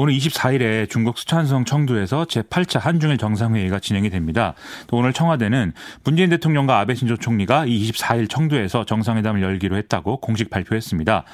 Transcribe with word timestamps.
오늘 0.00 0.14
24일에 0.14 0.88
중국 0.88 1.18
수촨성 1.18 1.64
청두에서 1.64 2.24
제8차 2.26 2.78
한중일 2.78 3.18
정상회의가 3.18 3.80
진행이 3.80 4.10
됩니다. 4.10 4.54
또 4.86 4.96
오늘 4.96 5.12
청와대는 5.12 5.72
문재인 6.04 6.30
대통령과 6.30 6.78
아베 6.78 6.94
신조 6.94 7.16
총리가 7.16 7.66
이 7.66 7.90
24일 7.90 8.30
청두에서 8.30 8.84
정상회담을 8.84 9.42
열기로 9.42 9.76
했다고 9.76 10.18
공식 10.18 10.50
발표했습니다. 10.50 11.24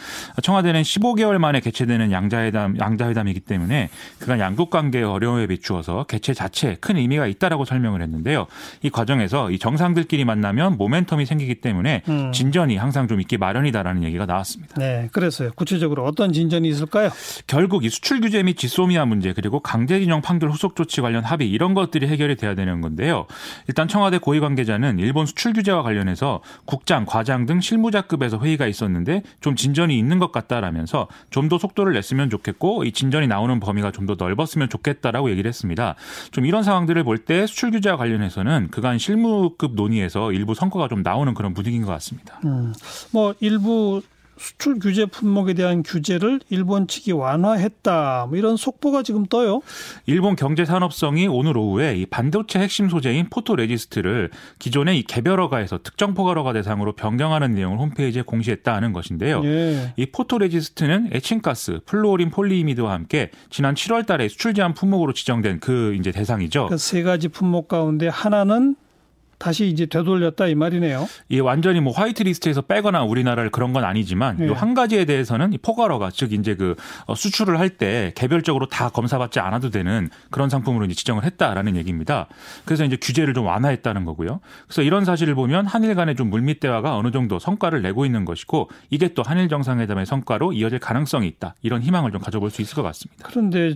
청와대는 0.43 0.81
15개월 0.81 1.37
만에 1.37 1.61
개최되는 1.61 2.11
양자회담, 2.11 2.79
양자회담이기 2.79 3.41
때문에 3.41 3.91
그간 4.19 4.41
양국 4.41 4.71
관계의 4.71 5.05
어려움에 5.05 5.47
비추어서 5.47 6.05
개최 6.05 6.33
자체에 6.33 6.77
큰 6.81 6.97
의미가 6.97 7.27
있다라고 7.27 7.67
설명을 7.67 8.01
했는데요. 8.01 8.47
이 8.81 8.89
과정에서 8.89 9.51
이 9.51 9.59
정상들끼리 9.59 10.25
만나면 10.25 10.79
모멘텀이 10.79 11.27
생기기 11.27 11.57
때문에 11.57 12.01
음. 12.09 12.33
진전이 12.33 12.79
항상 12.79 13.09
좀 13.09 13.21
있기 13.21 13.37
마련이다라는 13.37 14.05
얘기가 14.05 14.25
나왔습니다. 14.25 14.77
네, 14.79 15.11
그래서요. 15.13 15.51
구체적으로 15.55 16.07
어떤 16.07 16.33
진전이 16.33 16.67
있을까요? 16.67 17.11
결국 17.47 17.85
이 17.85 17.91
수출 17.91 18.23
규제 18.23 18.43
및 18.43 18.54
지소미아 18.55 19.05
문제 19.05 19.33
그리고 19.33 19.61
강제징용 19.61 20.21
판결 20.23 20.51
후속 20.51 20.77
조치 20.77 21.01
관련 21.01 21.25
합의 21.25 21.51
이런 21.51 21.75
것들이 21.75 22.07
해결이 22.07 22.37
돼야 22.37 22.55
되는 22.55 22.81
건데요. 22.81 23.27
일단 23.69 23.89
청와대 23.89 24.19
고위 24.19 24.41
관계자는 24.41 24.99
일본 24.99 25.27
수출 25.27 25.53
규제와 25.53 25.83
관련해서 25.83 26.41
국장, 26.65 27.05
과장 27.07 27.47
등 27.47 27.61
실무자급에서 27.61 28.39
회의가 28.41 28.67
있었는데 28.67 29.23
좀 29.41 29.57
진전이 29.57 29.99
있는 29.99 30.19
것 30.19 30.33
같다라면서 30.33 31.09
좀 31.31 31.45
더 31.49 31.59
속도를 31.59 31.93
냈으면 31.93 32.31
좋겠고 32.31 32.85
이 32.85 32.93
진전이 32.93 33.27
나오는 33.27 33.61
범위가 33.61 33.91
좀 33.93 34.07
더 34.07 34.15
넓었으면 34.19 34.69
좋겠다라고 34.69 35.31
얘기를 35.31 35.49
했습니다. 35.49 35.95
좀 36.31 36.45
이런 36.47 36.63
상황들을 36.63 37.03
볼 37.05 37.19
때 37.25 37.47
수출 37.47 37.71
규제와 37.71 37.97
관련해서는 37.97 38.69
그간 38.71 38.99
실무급 38.99 39.75
논의에서 39.75 40.33
일부 40.33 40.55
성과가 40.55 40.89
좀 40.89 41.03
나오는 41.03 41.33
그런 41.35 41.55
분위기인 41.55 41.83
것 41.85 41.93
같습니다. 41.93 42.39
음, 42.45 42.73
뭐 43.13 43.35
일부 43.41 44.03
수출 44.37 44.79
규제 44.79 45.07
품목에 45.07 45.55
대한 45.55 45.83
규제를 45.83 46.41
일본 46.51 46.87
측이 46.87 47.13
완화했다. 47.13 48.27
뭐 48.29 48.39
이런 48.39 48.57
속보가 48.57 49.03
지금 49.03 49.27
떠요. 49.27 49.61
일본 50.07 50.37
경제산업성이 50.37 51.27
오늘 51.29 51.57
오후에 51.57 51.97
이 51.97 52.07
반도체 52.07 52.59
핵심 52.59 52.89
소재인 52.89 53.29
포토레지스트를 53.31 54.31
기존의 54.59 54.99
이 54.99 55.03
개별허가에서 55.03 55.79
특정 55.83 56.15
포괄허가 56.15 56.53
대상으로 56.53 56.93
변경하는 56.95 57.55
내용을 57.55 57.79
홈페이지에 57.79 58.23
공시했다는 58.23 58.93
것인데요. 58.93 59.43
예. 59.45 59.93
이 59.97 60.07
포토레지스트는 60.07 61.11
에칭가스, 61.13 61.81
플루오린 61.87 62.31
폴리이미드와 62.31 62.93
함께 62.93 63.31
지난 63.51 63.75
7월 63.75 64.07
달에 64.07 64.29
수출 64.29 64.55
제한 64.55 64.75
품목으로 64.75 65.13
지정된 65.13 65.61
그 65.61 65.95
이제 65.99 66.11
대상이죠. 66.13 66.67
그 66.69 66.77
세 66.85 67.03
가지 67.03 67.29
품목 67.29 67.67
가운데 67.69 68.09
하나는 68.09 68.77
다시 69.45 69.69
이제 69.69 69.85
되돌렸다 69.85 70.47
이 70.47 70.55
말이네요. 70.55 71.07
이 71.29 71.39
완전히 71.39 71.79
뭐 71.81 71.93
화이트 71.93 72.23
리스트에서 72.23 72.63
빼거나 72.63 73.05
우리나라를 73.05 73.51
그런 73.51 73.75
건 73.75 73.85
아니지만 73.85 74.39
네. 74.39 74.47
요 74.47 74.57
한 74.57 74.73
가지에 74.73 75.05
대해서는 75.05 75.53
이 75.53 75.59
포괄허가 75.59 76.09
즉 76.11 76.33
이제 76.33 76.55
그 76.55 76.77
어, 77.05 77.15
수출을 77.15 77.59
할 77.59 77.75
때 77.77 78.13
개별적으로 78.15 78.67
다 78.69 78.89
검사받지 78.89 79.41
않아도 79.41 79.69
되는 79.69 80.09
그런 80.31 80.49
상품으로 80.49 80.87
이제 80.87 80.95
지정을 80.95 81.25
했다라는 81.25 81.77
얘기입니다. 81.77 82.29
그래서 82.65 82.85
이제 82.85 82.97
규제를 82.97 83.35
좀 83.35 83.45
완화했다는 83.47 84.07
거고요. 84.07 84.41
그래서 84.67 84.81
이런 84.83 85.05
사실을 85.05 85.35
보면 85.35 85.67
한일 85.67 85.95
간의 85.95 86.15
좀 86.17 86.31
물밑 86.31 86.61
대화가 86.61 86.97
어느 86.97 87.11
정도 87.11 87.39
성과를 87.39 87.83
내고 87.83 88.07
있는 88.07 88.25
것이고 88.25 88.71
이게 88.89 89.13
또 89.13 89.23
한일 89.23 89.49
정상회담의 89.51 90.07
성과로 90.07 90.55
이어질 90.55 90.79
가능성이 90.79 91.27
있다. 91.27 91.55
이런 91.63 91.83
희망을 91.83 92.13
좀 92.13 92.23
가져볼 92.23 92.51
수 92.51 92.63
있을 92.63 92.77
것 92.77 92.83
같습니다. 92.83 93.29
그런데 93.29 93.75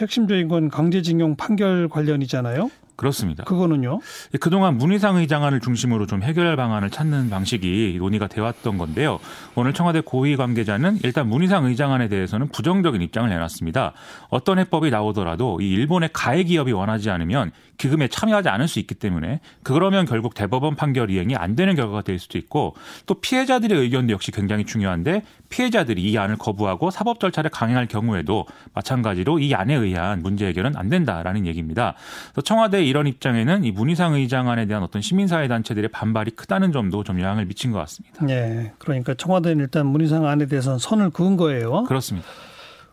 핵심적인 0.00 0.46
건 0.46 0.68
강제징용 0.68 1.34
판결 1.36 1.88
관련이잖아요. 1.88 2.70
그렇습니다. 3.00 3.44
그거는요? 3.44 4.00
그동안 4.40 4.76
문희상 4.76 5.16
의장안을 5.16 5.60
중심으로 5.60 6.06
좀 6.06 6.22
해결 6.22 6.54
방안을 6.54 6.90
찾는 6.90 7.30
방식이 7.30 7.96
논의가 7.98 8.26
되었던 8.26 8.76
건데요. 8.76 9.18
오늘 9.54 9.72
청와대 9.72 10.02
고위 10.02 10.36
관계자는 10.36 10.98
일단 11.02 11.26
문희상 11.26 11.64
의장안에 11.64 12.08
대해서는 12.08 12.48
부정적인 12.48 13.00
입장을 13.00 13.26
내놨습니다. 13.30 13.94
어떤 14.28 14.58
해법이 14.58 14.90
나오더라도 14.90 15.62
이 15.62 15.70
일본의 15.70 16.10
가해 16.12 16.44
기업이 16.44 16.72
원하지 16.72 17.08
않으면 17.08 17.52
기금에 17.80 18.08
참여하지 18.08 18.50
않을 18.50 18.68
수 18.68 18.78
있기 18.78 18.94
때문에 18.94 19.40
그러면 19.62 20.04
결국 20.04 20.34
대법원 20.34 20.76
판결 20.76 21.10
이행이 21.10 21.34
안 21.34 21.56
되는 21.56 21.74
결과가 21.74 22.02
될 22.02 22.18
수도 22.18 22.36
있고 22.36 22.74
또 23.06 23.14
피해자들의 23.14 23.76
의견도 23.80 24.12
역시 24.12 24.30
굉장히 24.30 24.66
중요한데 24.66 25.22
피해자들이 25.48 26.02
이 26.02 26.18
안을 26.18 26.36
거부하고 26.36 26.90
사법 26.90 27.20
절차를 27.20 27.50
강행할 27.50 27.86
경우에도 27.86 28.44
마찬가지로 28.74 29.38
이 29.38 29.54
안에 29.54 29.74
의한 29.74 30.20
문제 30.20 30.46
해결은 30.46 30.76
안 30.76 30.90
된다라는 30.90 31.46
얘기입니다. 31.46 31.94
그래서 32.32 32.42
청와대 32.42 32.84
이런 32.84 33.06
입장에는 33.06 33.64
이 33.64 33.70
문희상 33.70 34.12
의장안에 34.12 34.66
대한 34.66 34.82
어떤 34.82 35.00
시민사회 35.00 35.48
단체들의 35.48 35.88
반발이 35.90 36.32
크다는 36.32 36.72
점도 36.72 37.02
좀 37.02 37.18
영향을 37.18 37.46
미친 37.46 37.72
것 37.72 37.78
같습니다. 37.78 38.26
네, 38.26 38.72
그러니까 38.78 39.14
청와대는 39.14 39.64
일단 39.64 39.86
문희상 39.86 40.26
안에 40.26 40.46
대해서는 40.46 40.78
선을 40.78 41.10
그은 41.10 41.38
거예요. 41.38 41.84
그렇습니다. 41.84 42.28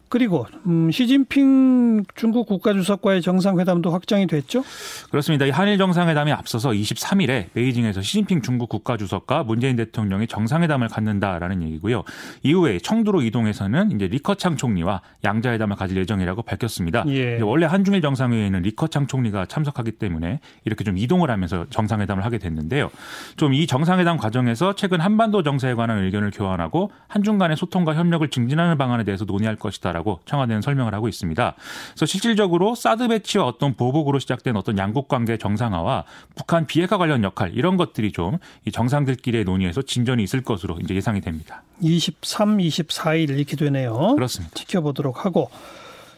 그리고 0.09 0.45
음, 0.65 0.89
시진핑 0.89 2.05
중국 2.15 2.47
국가주석과의 2.47 3.21
정상회담도 3.21 3.91
확정이 3.91 4.27
됐죠? 4.27 4.63
그렇습니다. 5.09 5.45
이 5.45 5.49
한일 5.49 5.77
정상회담에 5.77 6.31
앞서서 6.31 6.69
23일에 6.69 7.51
베이징에서 7.53 8.01
시진핑 8.01 8.41
중국 8.41 8.69
국가주석과 8.69 9.43
문재인 9.43 9.75
대통령이 9.75 10.27
정상회담을 10.27 10.87
갖는다라는 10.87 11.61
얘기고요. 11.63 12.03
이후에 12.43 12.79
청두로 12.79 13.21
이동해서는 13.23 13.91
이제 13.91 14.07
리커창 14.07 14.55
총리와 14.55 15.01
양자회담을 15.25 15.75
가질 15.75 15.97
예정이라고 15.97 16.43
밝혔습니다. 16.43 17.03
예. 17.07 17.41
원래 17.41 17.65
한중일 17.65 18.01
정상회의에는 18.01 18.61
리커창 18.61 19.07
총리가 19.07 19.45
참석하기 19.47 19.93
때문에 19.93 20.39
이렇게 20.63 20.83
좀 20.85 20.97
이동을 20.97 21.29
하면서 21.29 21.65
정상회담을 21.69 22.23
하게 22.23 22.37
됐는데요. 22.37 22.89
좀 23.35 23.57
이 23.57 23.65
정상회담 23.65 24.17
과정에서 24.17 24.75
최근 24.75 25.01
한반도 25.01 25.41
정세에 25.41 25.73
관한 25.73 26.03
의견을 26.03 26.29
교환하고 26.29 26.91
한중 27.07 27.39
간의 27.39 27.57
소통과 27.57 27.95
협력을 27.95 28.27
증진하는 28.29 28.77
방안에 28.77 29.03
대해서 29.03 29.25
논의할 29.25 29.55
것이다. 29.55 29.93
있다라고 29.97 30.19
청와대는 30.25 30.61
설명을 30.61 30.93
하고 30.93 31.07
있습니다. 31.07 31.55
그래서 31.91 32.05
실질적으로 32.05 32.75
사드 32.75 33.07
배치와 33.07 33.45
어떤 33.45 33.73
보복으로 33.75 34.19
시작된 34.19 34.55
어떤 34.55 34.77
양국 34.77 35.07
관계 35.07 35.37
정상화와 35.37 36.05
북한 36.35 36.65
비핵화 36.67 36.97
관련 36.97 37.23
역할 37.23 37.53
이런 37.53 37.77
것들이 37.77 38.11
좀 38.11 38.37
이 38.65 38.71
정상들끼리의 38.71 39.45
논의에서 39.45 39.81
진전이 39.81 40.23
있을 40.23 40.41
것으로 40.43 40.77
이제 40.83 40.93
예상이 40.93 41.21
됩니다. 41.21 41.63
23, 41.81 42.57
24일 42.57 43.29
이렇게 43.29 43.55
되네요. 43.55 44.15
그렇습니다. 44.15 44.53
지켜보도록 44.55 45.25
하고 45.25 45.49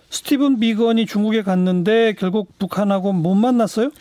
스티븐 0.10 0.60
비건이 0.60 1.06
중국에 1.06 1.44
갔는데 1.44 2.14
결국 2.18 2.58
북한하고 2.58 3.14
못 3.14 3.36
만났어요? 3.36 3.92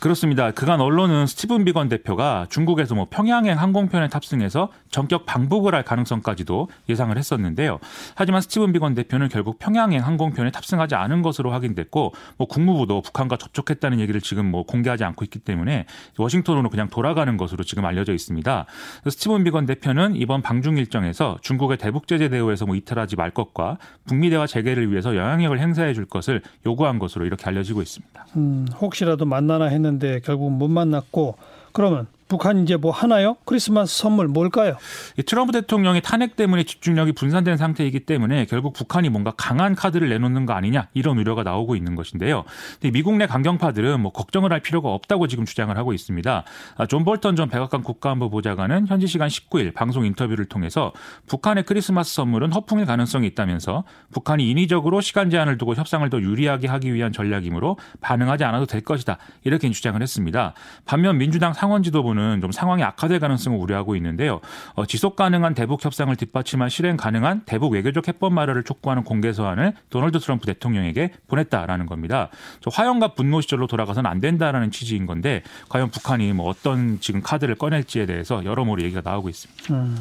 그렇습니다. 0.00 0.50
그간 0.50 0.80
언론은 0.80 1.26
스티븐 1.26 1.66
비건 1.66 1.90
대표가 1.90 2.46
중국에서 2.48 2.94
뭐 2.94 3.08
평양행 3.10 3.58
항공편에 3.58 4.08
탑승해서 4.08 4.70
전격 4.90 5.26
방북을 5.26 5.74
할 5.74 5.84
가능성까지도 5.84 6.68
예상을 6.88 7.16
했었는데요. 7.16 7.78
하지만 8.14 8.40
스티븐 8.40 8.72
비건 8.72 8.94
대표는 8.94 9.28
결국 9.28 9.58
평양행 9.58 10.02
항공편에 10.04 10.50
탑승하지 10.52 10.94
않은 10.94 11.20
것으로 11.20 11.52
확인됐고 11.52 12.14
뭐 12.38 12.46
국무부도 12.48 13.02
북한과 13.02 13.36
접촉했다는 13.36 14.00
얘기를 14.00 14.22
지금 14.22 14.50
뭐 14.50 14.64
공개하지 14.64 15.04
않고 15.04 15.22
있기 15.26 15.40
때문에 15.40 15.84
워싱턴으로 16.16 16.70
그냥 16.70 16.88
돌아가는 16.88 17.36
것으로 17.36 17.62
지금 17.62 17.84
알려져 17.84 18.14
있습니다. 18.14 18.64
스티븐 19.04 19.44
비건 19.44 19.66
대표는 19.66 20.16
이번 20.16 20.40
방중 20.40 20.78
일정에서 20.78 21.36
중국의 21.42 21.76
대북 21.76 22.08
제재 22.08 22.30
대우에서 22.30 22.64
뭐 22.64 22.74
이탈하지 22.74 23.16
말 23.16 23.30
것과 23.30 23.76
북미 24.06 24.30
대화 24.30 24.46
재개를 24.46 24.90
위해서 24.90 25.14
영향력을 25.14 25.58
행사해 25.58 25.92
줄 25.92 26.06
것을 26.06 26.40
요구한 26.64 26.98
것으로 26.98 27.26
이렇게 27.26 27.44
알려지고 27.44 27.82
있습니다. 27.82 28.26
음, 28.36 28.66
혹시라도 28.80 29.26
만나나 29.26 29.66
했는 29.66 29.89
했는데 29.90 30.20
결국 30.24 30.50
못 30.52 30.68
만났고 30.68 31.36
그러면 31.72 32.06
북한 32.30 32.62
이제 32.62 32.76
뭐 32.76 32.92
하나요? 32.92 33.36
크리스마스 33.44 33.98
선물 33.98 34.28
뭘까요? 34.28 34.76
트럼프 35.26 35.52
대통령의 35.52 36.00
탄핵 36.00 36.36
때문에 36.36 36.62
집중력이 36.62 37.12
분산된 37.12 37.56
상태이기 37.56 38.06
때문에 38.06 38.46
결국 38.46 38.72
북한이 38.72 39.08
뭔가 39.08 39.32
강한 39.36 39.74
카드를 39.74 40.08
내놓는 40.08 40.46
거 40.46 40.52
아니냐 40.52 40.86
이런 40.94 41.18
우려가 41.18 41.42
나오고 41.42 41.74
있는 41.74 41.96
것인데요. 41.96 42.44
미국 42.92 43.16
내 43.16 43.26
강경파들은 43.26 44.00
뭐 44.00 44.12
걱정을 44.12 44.52
할 44.52 44.60
필요가 44.60 44.90
없다고 44.90 45.26
지금 45.26 45.44
주장을 45.44 45.76
하고 45.76 45.92
있습니다. 45.92 46.44
아, 46.76 46.86
존 46.86 47.04
볼턴 47.04 47.34
전 47.34 47.48
백악관 47.48 47.82
국가안보 47.82 48.30
보좌관은 48.30 48.86
현지 48.86 49.08
시간 49.08 49.28
19일 49.28 49.74
방송 49.74 50.06
인터뷰를 50.06 50.44
통해서 50.44 50.92
북한의 51.26 51.64
크리스마스 51.64 52.14
선물은 52.14 52.52
허풍일 52.52 52.86
가능성이 52.86 53.26
있다면서 53.26 53.82
북한이 54.12 54.48
인위적으로 54.48 55.00
시간 55.00 55.30
제한을 55.30 55.58
두고 55.58 55.74
협상을 55.74 56.08
더 56.08 56.20
유리하게 56.20 56.68
하기 56.68 56.94
위한 56.94 57.12
전략이므로 57.12 57.76
반응하지 58.00 58.44
않아도 58.44 58.66
될 58.66 58.82
것이다 58.82 59.18
이렇게 59.42 59.68
주장을 59.68 60.00
했습니다. 60.00 60.54
반면 60.84 61.18
민주당 61.18 61.52
상원 61.52 61.82
지도부는 61.82 62.19
정부는 62.20 62.40
좀 62.40 62.52
상황이 62.52 62.82
악화될 62.84 63.18
가능성을 63.18 63.58
우려하고 63.58 63.96
있는데요. 63.96 64.40
어, 64.74 64.84
지속 64.84 65.16
가능한 65.16 65.54
대북 65.54 65.84
협상을 65.84 66.14
뒷받침할 66.14 66.70
실행 66.70 66.96
가능한 66.96 67.42
대북 67.46 67.72
외교적 67.72 68.06
해법 68.08 68.32
마련을 68.32 68.62
촉구하는 68.64 69.04
공개 69.04 69.32
서한을 69.32 69.72
도널드 69.88 70.20
트럼프 70.20 70.46
대통령에게 70.46 71.12
보냈다라는 71.26 71.86
겁니다. 71.86 72.28
화형과 72.70 73.14
분노 73.14 73.40
시절로 73.40 73.66
돌아가서는 73.66 74.08
안 74.08 74.20
된다라는 74.20 74.70
취지인 74.70 75.06
건데 75.06 75.42
과연 75.68 75.90
북한이 75.90 76.32
뭐 76.34 76.48
어떤 76.48 77.00
지금 77.00 77.22
카드를 77.22 77.54
꺼낼지에 77.54 78.06
대해서 78.06 78.44
여러모로 78.44 78.82
얘기가 78.82 79.00
나오고 79.02 79.28
있습니다. 79.28 79.74
음. 79.74 79.96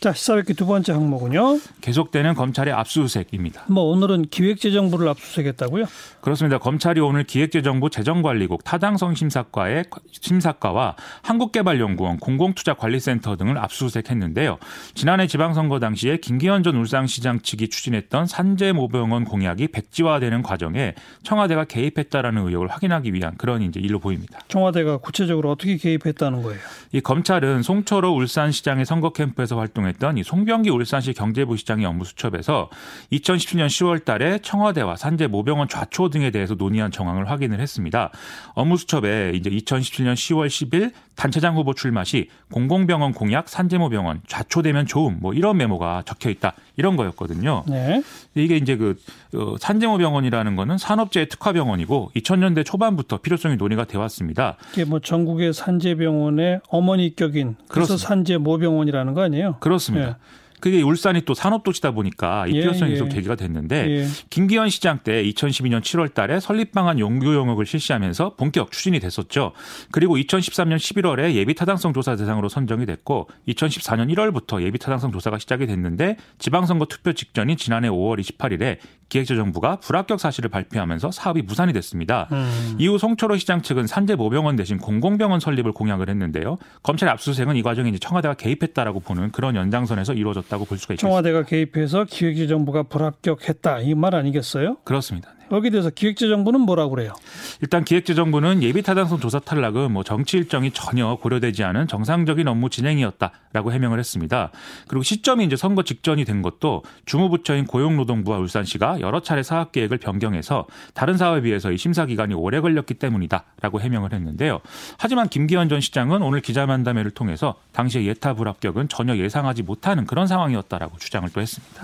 자, 0.00 0.12
시사회기 0.12 0.54
두 0.54 0.64
번째 0.64 0.92
항목은요. 0.92 1.58
계속되는 1.80 2.34
검찰의 2.34 2.72
압수수색입니다. 2.72 3.64
뭐 3.66 3.82
오늘은 3.84 4.26
기획재정부를 4.30 5.08
압수수색했다고요? 5.08 5.86
그렇습니다. 6.20 6.58
검찰이 6.58 7.00
오늘 7.00 7.24
기획재정부 7.24 7.90
재정관리국 7.90 8.62
타당성 8.62 9.16
심사과의 9.16 9.86
심사과와 10.12 10.94
한국 11.22 11.47
한국개발연구원, 11.48 12.18
공공투자관리센터 12.18 13.36
등을 13.36 13.58
압수수색했는데요. 13.58 14.58
지난해 14.94 15.26
지방선거 15.26 15.78
당시에 15.78 16.18
김기현 16.18 16.62
전 16.62 16.76
울산시장 16.76 17.40
측이 17.40 17.68
추진했던 17.68 18.26
산재모병원 18.26 19.24
공약이 19.24 19.68
백지화되는 19.68 20.42
과정에 20.42 20.94
청와대가 21.22 21.64
개입했다라는 21.64 22.46
의혹을 22.46 22.68
확인하기 22.68 23.12
위한 23.14 23.34
그런 23.36 23.62
이제 23.62 23.80
일로 23.80 23.98
보입니다. 23.98 24.40
청와대가 24.48 24.98
구체적으로 24.98 25.50
어떻게 25.50 25.76
개입했다는 25.76 26.42
거예요? 26.42 26.58
이 26.92 27.00
검찰은 27.00 27.62
송철호 27.62 28.14
울산시장의 28.14 28.84
선거 28.84 29.10
캠프에서 29.10 29.58
활동했던 29.58 30.18
이 30.18 30.22
송병기 30.22 30.70
울산시 30.70 31.12
경제부 31.12 31.56
시장의 31.56 31.86
업무 31.86 32.04
수첩에서 32.04 32.70
2017년 33.12 33.66
10월 33.66 34.04
달에 34.04 34.38
청와대와 34.38 34.96
산재모병원 34.96 35.68
좌초 35.68 36.10
등에 36.10 36.30
대해서 36.30 36.54
논의한 36.54 36.90
정황을 36.90 37.30
확인을 37.30 37.60
했습니다. 37.60 38.10
업무 38.54 38.76
수첩에 38.76 39.32
이제 39.34 39.50
2017년 39.50 40.14
10월 40.14 40.46
10일 40.46 40.92
단 41.18 41.27
체장 41.30 41.56
후보 41.56 41.74
출마 41.74 42.04
시 42.04 42.28
공공병원 42.52 43.12
공약 43.12 43.48
산재모병원 43.48 44.22
좌초되면 44.26 44.86
좋음 44.86 45.18
뭐 45.20 45.32
이런 45.34 45.56
메모가 45.56 46.02
적혀 46.06 46.30
있다 46.30 46.54
이런 46.76 46.96
거였거든요. 46.96 47.64
네. 47.68 48.02
이게 48.34 48.56
이제 48.56 48.76
그 48.76 48.96
어, 49.34 49.56
산재모병원이라는 49.58 50.56
거는 50.56 50.78
산업재해 50.78 51.28
특화 51.28 51.52
병원이고 51.52 52.10
2000년대 52.16 52.64
초반부터 52.64 53.18
필요성이 53.18 53.56
논의가 53.56 53.84
돼 53.84 53.98
왔습니다. 53.98 54.56
이게 54.72 54.84
뭐 54.84 55.00
전국의 55.00 55.52
산재병원의 55.52 56.60
어머니격인 56.68 57.56
그래서. 57.68 57.96
산재모병원이라는 57.96 59.14
거 59.14 59.22
아니에요? 59.22 59.56
그렇습니다. 59.60 60.08
예. 60.08 60.14
그게 60.60 60.82
울산이 60.82 61.22
또 61.22 61.34
산업도시다 61.34 61.92
보니까 61.92 62.46
이 62.46 62.54
예, 62.54 62.60
필요성이 62.60 62.90
예. 62.90 62.94
계속 62.94 63.10
제기가 63.10 63.34
됐는데 63.34 63.90
예. 63.90 64.06
김기현 64.30 64.68
시장 64.68 64.98
때 64.98 65.22
2012년 65.24 65.80
7월 65.80 66.12
달에 66.12 66.40
설립방안 66.40 66.98
연구 66.98 67.34
영역을 67.34 67.66
실시하면서 67.66 68.34
본격 68.36 68.70
추진이 68.72 69.00
됐었죠. 69.00 69.52
그리고 69.90 70.16
2013년 70.16 70.76
11월에 70.76 71.34
예비 71.34 71.54
타당성 71.54 71.92
조사 71.92 72.16
대상으로 72.16 72.48
선정이 72.48 72.86
됐고 72.86 73.28
2014년 73.48 74.12
1월부터 74.14 74.62
예비 74.62 74.78
타당성 74.78 75.12
조사가 75.12 75.38
시작이 75.38 75.66
됐는데 75.66 76.16
지방선거 76.38 76.86
투표 76.86 77.12
직전인 77.12 77.56
지난해 77.56 77.88
5월 77.88 78.20
28일에 78.20 78.78
기획재정부가 79.08 79.76
불합격 79.76 80.20
사실을 80.20 80.50
발표하면서 80.50 81.10
사업이 81.10 81.42
무산이 81.42 81.72
됐습니다. 81.72 82.28
음. 82.32 82.76
이후 82.78 82.98
송철호 82.98 83.36
시장 83.38 83.62
측은 83.62 83.86
산재모병원 83.86 84.56
대신 84.56 84.78
공공병원 84.78 85.40
설립을 85.40 85.72
공약을 85.72 86.08
했는데요. 86.08 86.58
검찰 86.82 87.08
압수수색은 87.08 87.56
이 87.56 87.62
과정에 87.62 87.88
이제 87.88 87.98
청와대가 87.98 88.34
개입했다라고 88.34 89.00
보는 89.00 89.32
그런 89.32 89.56
연장선에서 89.56 90.14
이루어졌 90.14 90.47
다고 90.48 90.64
볼 90.64 90.78
수가 90.78 90.94
있겠습니다. 90.94 91.08
청와대가 91.08 91.42
개입해서 91.44 92.04
기획재정부가 92.04 92.84
불합격했다 92.84 93.80
이 93.80 93.94
말 93.94 94.14
아니겠어요? 94.14 94.76
그렇습니다. 94.84 95.34
네. 95.50 95.56
여기 95.56 95.70
대해서 95.70 95.90
기획재정부는 95.90 96.60
뭐라고 96.60 96.90
그래요? 96.90 97.12
일단 97.60 97.84
기획재정부는 97.84 98.62
예비타당성 98.62 99.20
조사 99.20 99.38
탈락은 99.38 99.92
뭐 99.92 100.04
정치 100.04 100.36
일정이 100.36 100.70
전혀 100.70 101.16
고려되지 101.16 101.64
않은 101.64 101.88
정상적인 101.88 102.46
업무 102.48 102.70
진행이었다라고 102.70 103.72
해명을 103.72 103.98
했습니다. 103.98 104.50
그리고 104.86 105.02
시점이 105.02 105.44
이제 105.44 105.56
선거 105.56 105.82
직전이 105.82 106.24
된 106.24 106.42
것도 106.42 106.82
주무부처인 107.06 107.66
고용노동부와 107.66 108.38
울산시가 108.38 109.00
여러 109.00 109.20
차례 109.20 109.42
사업 109.42 109.72
계획을 109.72 109.98
변경해서 109.98 110.66
다른 110.94 111.16
사업에 111.16 111.42
비해서 111.42 111.72
이 111.72 111.78
심사 111.78 112.06
기간이 112.06 112.34
오래 112.34 112.60
걸렸기 112.60 112.94
때문이다라고 112.94 113.80
해명을 113.80 114.12
했는데요. 114.12 114.60
하지만 114.98 115.28
김기현 115.28 115.68
전 115.68 115.80
시장은 115.80 116.22
오늘 116.22 116.40
기자만담회를 116.40 117.10
통해서 117.10 117.56
당시의 117.72 118.06
예타 118.08 118.34
불합격은 118.34 118.88
전혀 118.88 119.16
예상하지 119.16 119.62
못하는 119.62 120.06
그런 120.06 120.26
상황이었다라고 120.26 120.98
주장을 120.98 121.28
또 121.30 121.40
했습니다. 121.40 121.82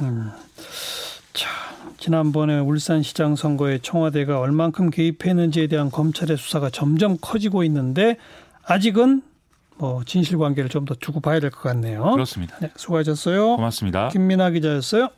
자, 1.33 1.74
지난번에 2.05 2.59
울산시장 2.59 3.35
선거에 3.35 3.79
청와대가 3.79 4.39
얼만큼 4.39 4.91
개입했는지에 4.91 5.69
대한 5.69 5.91
검찰의 5.91 6.37
수사가 6.37 6.69
점점 6.69 7.17
커지고 7.19 7.65
있는데 7.65 8.19
아직은 8.67 9.23
뭐 9.79 10.03
진실 10.05 10.37
관계를 10.37 10.69
좀 10.69 10.85
더 10.85 10.95
두고 10.95 11.21
봐야 11.21 11.41
될 11.41 11.51
것 11.51 11.63
같네요. 11.63 12.11
그렇습니다. 12.13 12.59
네, 12.61 12.71
수고하셨어요. 12.77 13.57
고맙습니다. 13.57 14.11
김민아 14.11 14.51
기자였어요. 14.51 15.09